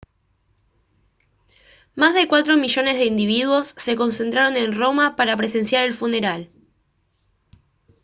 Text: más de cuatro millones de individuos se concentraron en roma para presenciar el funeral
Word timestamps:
más 1.93 2.15
de 2.15 2.27
cuatro 2.27 2.57
millones 2.57 2.97
de 2.97 3.05
individuos 3.05 3.75
se 3.77 3.95
concentraron 3.95 4.57
en 4.57 4.75
roma 4.75 5.15
para 5.15 5.37
presenciar 5.37 5.85
el 5.85 5.93
funeral 5.93 6.49